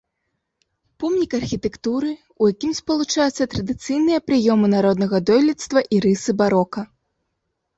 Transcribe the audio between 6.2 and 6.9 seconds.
барока.